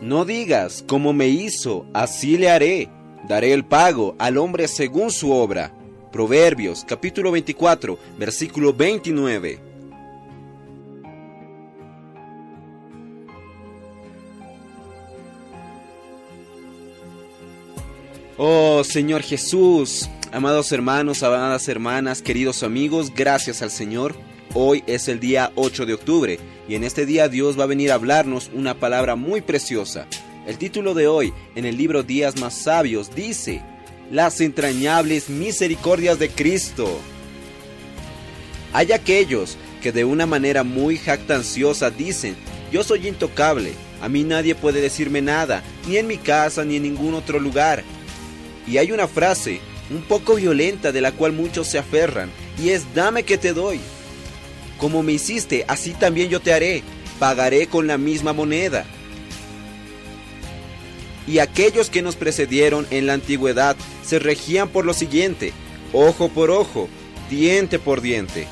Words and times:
No 0.00 0.24
digas, 0.24 0.84
como 0.86 1.12
me 1.12 1.28
hizo, 1.28 1.86
así 1.92 2.38
le 2.38 2.50
haré. 2.50 2.88
Daré 3.26 3.52
el 3.52 3.64
pago 3.64 4.14
al 4.18 4.38
hombre 4.38 4.68
según 4.68 5.10
su 5.10 5.32
obra. 5.32 5.72
Proverbios 6.12 6.84
capítulo 6.86 7.32
24, 7.32 7.98
versículo 8.16 8.72
29. 8.72 9.58
Oh 18.36 18.84
Señor 18.84 19.22
Jesús, 19.22 20.08
amados 20.30 20.70
hermanos, 20.70 21.24
amadas 21.24 21.68
hermanas, 21.68 22.22
queridos 22.22 22.62
amigos, 22.62 23.12
gracias 23.12 23.62
al 23.62 23.72
Señor. 23.72 24.14
Hoy 24.54 24.82
es 24.86 25.08
el 25.08 25.20
día 25.20 25.52
8 25.56 25.84
de 25.84 25.92
octubre 25.92 26.38
y 26.66 26.74
en 26.74 26.82
este 26.82 27.04
día 27.04 27.28
Dios 27.28 27.58
va 27.58 27.64
a 27.64 27.66
venir 27.68 27.92
a 27.92 27.96
hablarnos 27.96 28.50
una 28.54 28.72
palabra 28.72 29.14
muy 29.14 29.42
preciosa. 29.42 30.06
El 30.46 30.56
título 30.56 30.94
de 30.94 31.06
hoy 31.06 31.34
en 31.54 31.66
el 31.66 31.76
libro 31.76 32.02
Días 32.02 32.40
más 32.40 32.54
Sabios 32.54 33.14
dice, 33.14 33.60
Las 34.10 34.40
entrañables 34.40 35.28
misericordias 35.28 36.18
de 36.18 36.30
Cristo. 36.30 36.98
Hay 38.72 38.92
aquellos 38.92 39.58
que 39.82 39.92
de 39.92 40.06
una 40.06 40.24
manera 40.24 40.64
muy 40.64 40.96
jactanciosa 40.96 41.90
dicen, 41.90 42.34
yo 42.72 42.82
soy 42.82 43.06
intocable, 43.06 43.72
a 44.00 44.08
mí 44.08 44.24
nadie 44.24 44.54
puede 44.54 44.80
decirme 44.80 45.20
nada, 45.20 45.62
ni 45.86 45.98
en 45.98 46.06
mi 46.06 46.16
casa 46.16 46.64
ni 46.64 46.76
en 46.76 46.84
ningún 46.84 47.12
otro 47.12 47.38
lugar. 47.38 47.84
Y 48.66 48.78
hay 48.78 48.92
una 48.92 49.08
frase 49.08 49.60
un 49.90 50.00
poco 50.00 50.36
violenta 50.36 50.90
de 50.90 51.02
la 51.02 51.12
cual 51.12 51.32
muchos 51.32 51.66
se 51.66 51.78
aferran, 51.78 52.30
y 52.58 52.70
es 52.70 52.94
dame 52.94 53.24
que 53.24 53.36
te 53.36 53.52
doy. 53.52 53.78
Como 54.78 55.02
me 55.02 55.12
hiciste, 55.12 55.64
así 55.68 55.92
también 55.92 56.30
yo 56.30 56.40
te 56.40 56.52
haré, 56.52 56.82
pagaré 57.18 57.66
con 57.66 57.86
la 57.86 57.98
misma 57.98 58.32
moneda. 58.32 58.84
Y 61.26 61.40
aquellos 61.40 61.90
que 61.90 62.00
nos 62.00 62.16
precedieron 62.16 62.86
en 62.90 63.06
la 63.06 63.12
antigüedad 63.12 63.76
se 64.02 64.18
regían 64.18 64.68
por 64.68 64.86
lo 64.86 64.94
siguiente, 64.94 65.52
ojo 65.92 66.28
por 66.28 66.50
ojo, 66.50 66.88
diente 67.28 67.78
por 67.78 68.00
diente. 68.00 68.46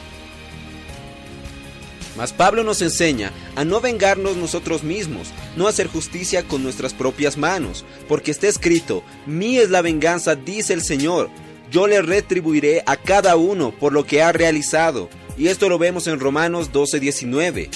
Mas 2.17 2.33
Pablo 2.33 2.65
nos 2.65 2.81
enseña 2.83 3.31
a 3.57 3.65
no 3.65 3.81
vengarnos 3.81 4.37
nosotros 4.37 4.83
mismos, 4.83 5.29
no 5.55 5.69
hacer 5.69 5.87
justicia 5.87 6.43
con 6.43 6.63
nuestras 6.63 6.95
propias 6.95 7.37
manos, 7.37 7.85
porque 8.09 8.31
está 8.31 8.49
escrito, 8.49 9.03
mí 9.27 9.59
es 9.59 9.71
la 9.71 9.83
venganza, 9.83 10.35
dice 10.35 10.73
el 10.73 10.83
Señor, 10.83 11.31
yo 11.71 11.87
le 11.87 12.01
retribuiré 12.01 12.83
a 12.87 12.97
cada 12.97 13.37
uno 13.37 13.71
por 13.71 13.93
lo 13.93 14.05
que 14.05 14.23
ha 14.23 14.33
realizado. 14.33 15.11
Y 15.39 15.49
esto 15.49 15.69
lo 15.69 15.79
vemos 15.79 16.07
en 16.07 16.21
Romanos 16.21 16.73
12:19. 16.73 17.71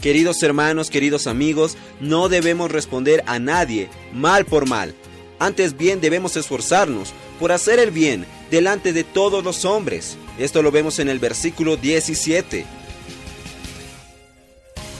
Queridos 0.00 0.42
hermanos, 0.42 0.90
queridos 0.90 1.26
amigos, 1.26 1.76
no 2.00 2.28
debemos 2.28 2.70
responder 2.70 3.24
a 3.26 3.38
nadie 3.38 3.88
mal 4.12 4.44
por 4.44 4.68
mal. 4.68 4.94
Antes 5.38 5.76
bien 5.76 6.00
debemos 6.00 6.36
esforzarnos 6.36 7.12
por 7.40 7.52
hacer 7.52 7.78
el 7.78 7.90
bien 7.90 8.26
delante 8.50 8.92
de 8.92 9.04
todos 9.04 9.42
los 9.42 9.64
hombres. 9.64 10.16
Esto 10.38 10.62
lo 10.62 10.70
vemos 10.70 10.98
en 10.98 11.08
el 11.08 11.18
versículo 11.18 11.76
17. 11.76 12.64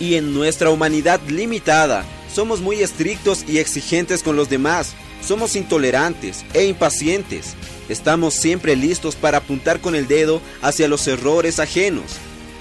Y 0.01 0.15
en 0.15 0.35
nuestra 0.35 0.71
humanidad 0.71 1.21
limitada, 1.29 2.05
somos 2.33 2.61
muy 2.61 2.83
estrictos 2.83 3.45
y 3.49 3.59
exigentes 3.59 4.23
con 4.23 4.37
los 4.37 4.51
demás. 4.51 4.95
Somos 5.27 5.57
intolerantes 5.57 6.45
e 6.55 6.67
impacientes. 6.67 7.55
Estamos 7.89 8.35
siempre 8.35 8.77
listos 8.77 9.17
para 9.17 9.39
apuntar 9.39 9.81
con 9.81 9.97
el 9.97 10.07
dedo 10.07 10.41
hacia 10.63 10.87
los 10.87 11.09
errores 11.09 11.59
ajenos. 11.59 12.13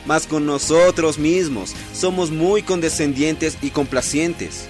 Mas 0.07 0.25
con 0.25 0.47
nosotros 0.47 1.19
mismos 1.19 1.75
somos 1.93 2.31
muy 2.31 2.63
condescendientes 2.63 3.59
y 3.61 3.69
complacientes. 3.69 4.67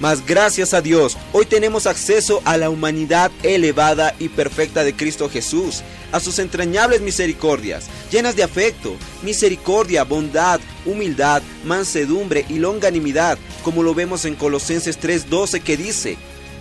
Mas 0.00 0.26
gracias 0.26 0.74
a 0.74 0.82
Dios, 0.82 1.16
hoy 1.32 1.46
tenemos 1.46 1.86
acceso 1.86 2.42
a 2.44 2.58
la 2.58 2.68
humanidad 2.68 3.30
elevada 3.42 4.14
y 4.18 4.28
perfecta 4.28 4.84
de 4.84 4.94
Cristo 4.94 5.30
Jesús, 5.30 5.82
a 6.12 6.20
sus 6.20 6.40
entrañables 6.40 7.00
misericordias, 7.00 7.86
llenas 8.10 8.36
de 8.36 8.42
afecto, 8.42 8.96
misericordia, 9.22 10.04
bondad, 10.04 10.60
humildad, 10.84 11.42
mansedumbre 11.64 12.44
y 12.48 12.58
longanimidad, 12.58 13.38
como 13.62 13.82
lo 13.82 13.94
vemos 13.94 14.24
en 14.24 14.34
Colosenses 14.34 14.98
3:12 14.98 15.62
que 15.62 15.76
dice, 15.76 16.18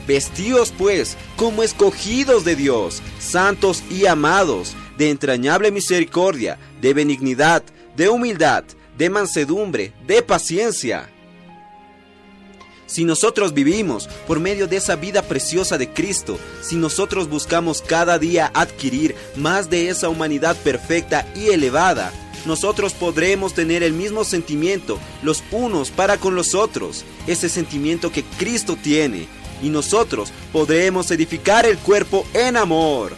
Vestíos 0.08 0.74
pues 0.78 1.18
como 1.38 1.64
escogidos 1.64 2.44
de 2.44 2.56
Dios, 2.56 3.02
santos 3.20 3.84
y 3.90 4.06
amados, 4.06 4.76
de 4.98 5.10
entrañable 5.10 5.72
misericordia, 5.72 6.60
de 6.82 6.94
benignidad, 6.94 7.64
de 7.96 8.10
humildad, 8.10 8.64
de 8.98 9.10
mansedumbre, 9.10 9.94
de 10.06 10.22
paciencia. 10.22 11.10
Si 12.86 13.06
nosotros 13.06 13.54
vivimos 13.54 14.08
por 14.28 14.40
medio 14.40 14.68
de 14.68 14.78
esa 14.78 14.96
vida 14.96 15.24
preciosa 15.24 15.78
de 15.78 15.90
Cristo, 15.90 16.38
si 16.62 16.76
nosotros 16.76 17.28
buscamos 17.28 17.82
cada 17.82 18.20
día 18.20 18.52
adquirir 18.54 19.16
más 19.36 19.70
de 19.70 19.90
esa 19.90 20.10
humanidad 20.10 20.56
perfecta 20.58 21.28
y 21.36 21.48
elevada, 21.48 22.12
nosotros 22.46 22.94
podremos 22.94 23.54
tener 23.54 23.84
el 23.84 23.94
mismo 23.94 24.24
sentimiento 24.24 25.00
los 25.24 25.44
unos 25.52 25.92
para 25.92 26.18
con 26.18 26.36
los 26.36 26.54
otros, 26.54 27.06
ese 27.26 27.50
sentimiento 27.50 28.12
que 28.12 28.24
Cristo 28.38 28.78
tiene, 28.82 29.28
y 29.64 29.70
nosotros 29.70 30.32
podremos 30.52 31.10
edificar 31.10 31.66
el 31.66 31.78
cuerpo 31.78 32.28
en 32.34 32.58
amor. 32.58 33.14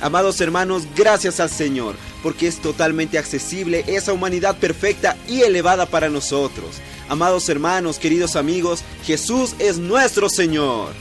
Amados 0.00 0.40
hermanos, 0.40 0.84
gracias 0.96 1.38
al 1.38 1.50
Señor, 1.50 1.94
porque 2.22 2.46
es 2.48 2.56
totalmente 2.56 3.18
accesible 3.18 3.84
esa 3.86 4.12
humanidad 4.12 4.56
perfecta 4.56 5.16
y 5.28 5.42
elevada 5.42 5.86
para 5.86 6.08
nosotros. 6.08 6.76
Amados 7.08 7.48
hermanos, 7.48 7.98
queridos 7.98 8.36
amigos, 8.36 8.82
Jesús 9.04 9.54
es 9.58 9.78
nuestro 9.78 10.28
Señor. 10.28 10.92